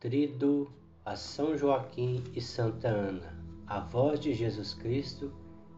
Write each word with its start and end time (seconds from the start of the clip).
Trido 0.00 0.72
a 1.04 1.14
São 1.14 1.58
Joaquim 1.58 2.24
e 2.34 2.40
Santa 2.40 2.88
Ana, 2.88 3.38
avós 3.66 4.18
de 4.18 4.32
Jesus 4.32 4.72
Cristo 4.72 5.30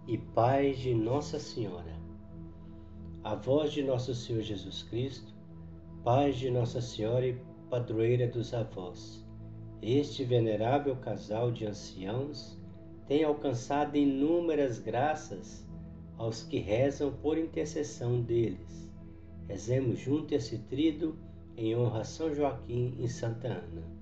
e 0.06 0.16
pais 0.16 0.78
de 0.78 0.94
Nossa 0.94 1.40
Senhora. 1.40 1.92
Avós 3.24 3.72
de 3.72 3.82
Nosso 3.82 4.14
Senhor 4.14 4.42
Jesus 4.42 4.84
Cristo, 4.84 5.34
pais 6.04 6.38
de 6.38 6.52
Nossa 6.52 6.80
Senhora 6.80 7.26
e 7.26 7.36
padroeira 7.68 8.28
dos 8.28 8.54
avós. 8.54 9.26
Este 9.82 10.22
venerável 10.22 10.94
casal 10.94 11.50
de 11.50 11.66
anciãos 11.66 12.56
tem 13.08 13.24
alcançado 13.24 13.96
inúmeras 13.96 14.78
graças 14.78 15.66
aos 16.16 16.44
que 16.44 16.60
rezam 16.60 17.10
por 17.10 17.36
intercessão 17.36 18.22
deles. 18.22 18.88
Rezemos 19.48 19.98
junto 19.98 20.32
esse 20.32 20.58
trido 20.58 21.18
em 21.56 21.74
honra 21.74 22.02
a 22.02 22.04
São 22.04 22.32
Joaquim 22.32 22.94
e 23.00 23.08
Santa 23.08 23.48
Ana. 23.48 24.01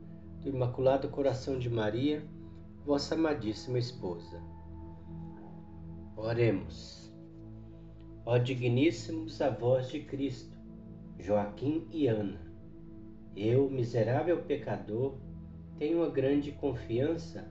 do 0.41 0.49
Imaculado 0.49 1.07
Coração 1.09 1.59
de 1.59 1.69
Maria, 1.69 2.23
vossa 2.83 3.13
amadíssima 3.13 3.77
esposa. 3.77 4.41
Oremos. 6.17 7.13
Ó 8.25 8.37
digníssimos 8.37 9.41
avós 9.41 9.89
de 9.89 10.01
Cristo, 10.01 10.57
Joaquim 11.19 11.87
e 11.91 12.07
Ana, 12.07 12.51
eu, 13.35 13.69
miserável 13.69 14.43
pecador, 14.43 15.17
tenho 15.77 15.99
uma 15.99 16.09
grande 16.09 16.51
confiança 16.51 17.47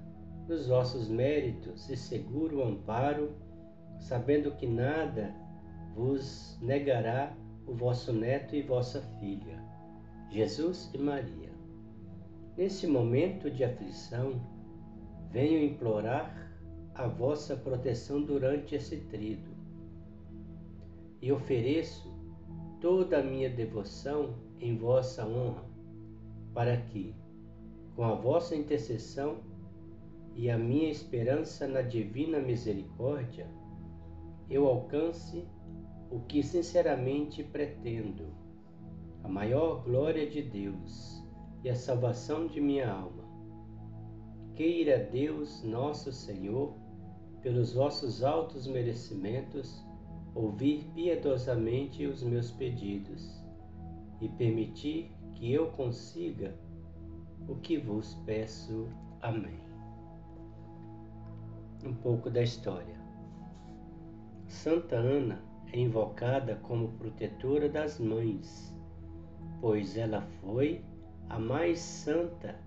nos 0.48 0.66
vossos 0.66 1.08
méritos 1.08 1.88
e 1.88 1.96
seguro 1.96 2.62
amparo, 2.62 3.32
sabendo 3.98 4.52
que 4.56 4.66
nada 4.66 5.34
vos 5.94 6.58
negará 6.60 7.32
o 7.66 7.74
vosso 7.74 8.12
neto 8.12 8.54
e 8.54 8.62
vossa 8.62 9.00
filha, 9.18 9.62
Jesus 10.28 10.90
e 10.92 10.98
Maria. 10.98 11.49
Nesse 12.56 12.86
momento 12.86 13.50
de 13.50 13.64
aflição, 13.64 14.40
venho 15.30 15.62
implorar 15.62 16.52
a 16.94 17.06
vossa 17.06 17.56
proteção 17.56 18.22
durante 18.22 18.74
esse 18.74 18.96
trido. 19.02 19.50
E 21.22 21.30
ofereço 21.30 22.12
toda 22.80 23.20
a 23.20 23.22
minha 23.22 23.48
devoção 23.48 24.34
em 24.58 24.76
vossa 24.76 25.26
honra, 25.26 25.64
para 26.52 26.76
que, 26.76 27.14
com 27.94 28.02
a 28.04 28.14
vossa 28.14 28.56
intercessão 28.56 29.38
e 30.34 30.50
a 30.50 30.58
minha 30.58 30.90
esperança 30.90 31.68
na 31.68 31.82
divina 31.82 32.40
misericórdia, 32.40 33.46
eu 34.48 34.66
alcance 34.66 35.46
o 36.10 36.20
que 36.20 36.42
sinceramente 36.42 37.44
pretendo, 37.44 38.34
a 39.22 39.28
maior 39.28 39.84
glória 39.84 40.28
de 40.28 40.42
Deus 40.42 41.19
e 41.62 41.70
a 41.70 41.74
salvação 41.74 42.46
de 42.46 42.60
minha 42.60 42.90
alma. 42.90 43.24
Queira 44.54 44.98
Deus 44.98 45.62
nosso 45.62 46.12
Senhor, 46.12 46.74
pelos 47.42 47.72
vossos 47.72 48.22
altos 48.22 48.66
merecimentos, 48.66 49.84
ouvir 50.34 50.84
piedosamente 50.94 52.06
os 52.06 52.22
meus 52.22 52.50
pedidos 52.50 53.42
e 54.20 54.28
permitir 54.28 55.10
que 55.32 55.52
eu 55.52 55.70
consiga 55.72 56.54
o 57.48 57.56
que 57.56 57.78
vos 57.78 58.14
peço. 58.26 58.86
Amém. 59.22 59.58
Um 61.84 61.94
pouco 61.94 62.30
da 62.30 62.42
história. 62.42 63.00
Santa 64.46 64.96
Ana 64.96 65.42
é 65.72 65.78
invocada 65.78 66.56
como 66.56 66.92
protetora 66.92 67.68
das 67.68 67.98
mães, 67.98 68.74
pois 69.60 69.96
ela 69.96 70.22
foi 70.40 70.84
a 71.30 71.38
mais 71.38 71.78
santa 71.78 72.58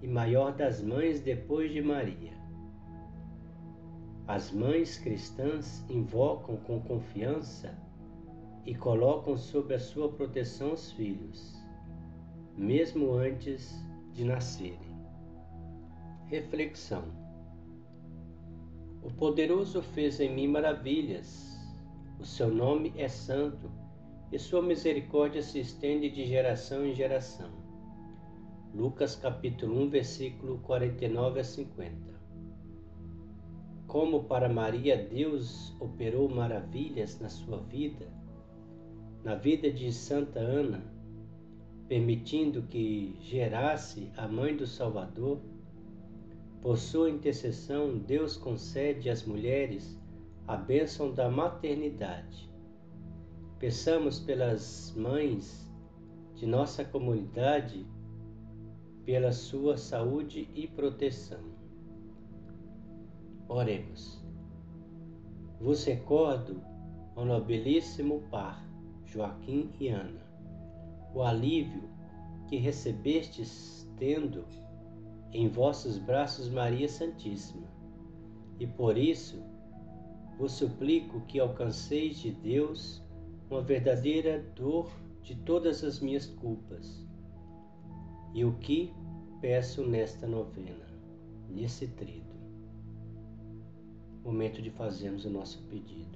e 0.00 0.08
maior 0.08 0.56
das 0.56 0.82
mães 0.82 1.20
depois 1.20 1.70
de 1.70 1.82
Maria. 1.82 2.32
As 4.26 4.50
mães 4.50 4.98
cristãs 4.98 5.84
invocam 5.90 6.56
com 6.56 6.80
confiança 6.80 7.76
e 8.64 8.74
colocam 8.74 9.36
sob 9.36 9.74
a 9.74 9.78
sua 9.78 10.10
proteção 10.10 10.72
os 10.72 10.90
filhos, 10.92 11.62
mesmo 12.56 13.12
antes 13.12 13.84
de 14.14 14.24
nascerem. 14.24 14.96
Reflexão: 16.24 17.04
O 19.02 19.12
poderoso 19.12 19.82
fez 19.82 20.20
em 20.20 20.34
mim 20.34 20.48
maravilhas, 20.48 21.54
o 22.18 22.24
seu 22.24 22.48
nome 22.48 22.94
é 22.96 23.08
santo 23.08 23.70
e 24.32 24.38
sua 24.38 24.62
misericórdia 24.62 25.42
se 25.42 25.60
estende 25.60 26.08
de 26.08 26.24
geração 26.24 26.86
em 26.86 26.94
geração. 26.94 27.65
Lucas 28.76 29.16
capítulo 29.16 29.84
1, 29.84 29.88
versículo 29.88 30.58
49 30.58 31.40
a 31.40 31.44
50. 31.44 31.96
Como 33.86 34.24
para 34.24 34.50
Maria 34.50 35.02
Deus 35.02 35.74
operou 35.80 36.28
maravilhas 36.28 37.18
na 37.18 37.30
sua 37.30 37.56
vida, 37.56 38.06
na 39.24 39.34
vida 39.34 39.72
de 39.72 39.90
Santa 39.90 40.40
Ana, 40.40 40.84
permitindo 41.88 42.64
que 42.64 43.16
gerasse 43.18 44.12
a 44.14 44.28
mãe 44.28 44.54
do 44.54 44.66
Salvador, 44.66 45.40
por 46.60 46.76
sua 46.76 47.08
intercessão, 47.08 47.96
Deus 47.96 48.36
concede 48.36 49.08
às 49.08 49.24
mulheres 49.24 49.98
a 50.46 50.54
bênção 50.54 51.14
da 51.14 51.30
maternidade. 51.30 52.50
Peçamos 53.58 54.18
pelas 54.18 54.94
mães 54.94 55.66
de 56.34 56.46
nossa 56.46 56.84
comunidade 56.84 57.86
pela 59.06 59.30
sua 59.30 59.76
saúde 59.76 60.50
e 60.52 60.66
proteção. 60.66 61.38
Oremos. 63.48 64.20
Vos 65.60 65.84
recordo, 65.84 66.60
ó 67.14 67.24
nobilíssimo 67.24 68.24
par, 68.32 68.68
Joaquim 69.04 69.70
e 69.78 69.88
Ana, 69.90 70.26
o 71.14 71.22
alívio 71.22 71.88
que 72.48 72.56
recebestes 72.56 73.88
tendo 73.96 74.44
em 75.32 75.48
vossos 75.48 75.98
braços 75.98 76.48
Maria 76.48 76.88
Santíssima, 76.88 77.68
e 78.58 78.66
por 78.66 78.98
isso 78.98 79.40
vos 80.36 80.50
suplico 80.50 81.20
que 81.26 81.38
alcanceis 81.38 82.18
de 82.18 82.32
Deus 82.32 83.00
uma 83.48 83.62
verdadeira 83.62 84.40
dor 84.56 84.90
de 85.22 85.36
todas 85.36 85.84
as 85.84 86.00
minhas 86.00 86.26
culpas 86.26 87.06
e 88.36 88.44
o 88.44 88.52
que 88.58 88.92
peço 89.40 89.82
nesta 89.82 90.26
novena, 90.26 90.86
nesse 91.48 91.88
trido? 91.88 92.36
Momento 94.22 94.60
de 94.60 94.70
fazermos 94.70 95.24
o 95.24 95.30
nosso 95.30 95.62
pedido. 95.62 96.15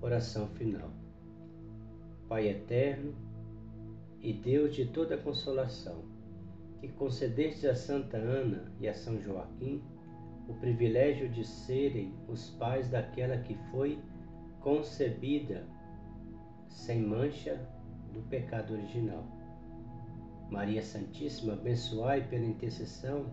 Oração 0.00 0.48
final. 0.48 0.90
Pai 2.28 2.48
eterno 2.48 3.14
e 4.20 4.32
Deus 4.32 4.74
de 4.74 4.86
toda 4.86 5.16
consolação, 5.16 6.04
que 6.80 6.88
concedeste 6.88 7.66
a 7.66 7.74
Santa 7.74 8.16
Ana 8.16 8.72
e 8.80 8.88
a 8.88 8.94
São 8.94 9.20
Joaquim 9.20 9.82
o 10.48 10.54
privilégio 10.54 11.28
de 11.28 11.44
serem 11.44 12.14
os 12.28 12.50
pais 12.50 12.88
daquela 12.88 13.38
que 13.38 13.54
foi 13.70 13.98
concebida 14.60 15.66
sem 16.68 17.02
mancha 17.02 17.60
do 18.12 18.22
pecado 18.22 18.74
original. 18.74 19.24
Maria 20.50 20.82
Santíssima, 20.82 21.54
abençoai 21.54 22.26
pela 22.28 22.44
intercessão 22.44 23.26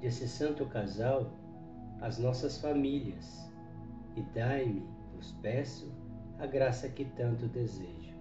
desse 0.00 0.26
santo 0.26 0.64
casal 0.66 1.32
as 2.00 2.18
nossas 2.18 2.58
famílias 2.60 3.52
e 4.16 4.22
dai-me, 4.34 4.82
vos 5.18 5.32
peço, 5.42 5.92
a 6.38 6.46
graça 6.46 6.88
que 6.88 7.04
tanto 7.04 7.48
desejo. 7.48 8.14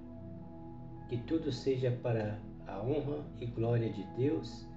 Que 1.08 1.18
tudo 1.18 1.52
seja 1.52 1.92
para 1.92 2.40
a 2.66 2.82
honra 2.82 3.24
e 3.40 3.46
glória 3.46 3.90
de 3.90 4.04
Deus 4.18 4.68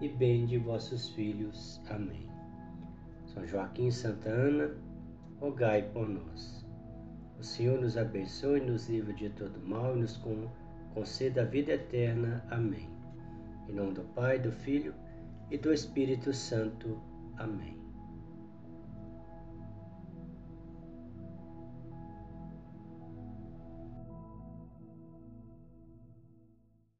e 0.00 0.08
bem 0.08 0.46
de 0.46 0.56
vossos 0.56 1.10
filhos. 1.10 1.80
Amém. 1.90 2.30
São 3.26 3.44
Joaquim 3.46 3.88
e 3.88 3.92
Santa 3.92 4.30
Ana, 4.30 4.70
rogai 5.40 5.82
por 5.90 6.08
nós. 6.08 6.64
O 7.38 7.42
Senhor 7.42 7.80
nos 7.80 7.98
abençoe, 7.98 8.60
nos 8.60 8.88
livre 8.88 9.12
de 9.14 9.28
todo 9.30 9.60
mal 9.60 9.96
e 9.96 10.00
nos 10.00 10.16
conceda 10.94 11.42
a 11.42 11.44
vida 11.44 11.72
eterna. 11.72 12.44
Amém. 12.50 12.88
Em 13.68 13.72
nome 13.72 13.94
do 13.94 14.02
Pai, 14.14 14.38
do 14.38 14.52
Filho 14.52 14.94
e 15.50 15.58
do 15.58 15.72
Espírito 15.72 16.32
Santo. 16.32 16.98
Amém. 17.36 17.83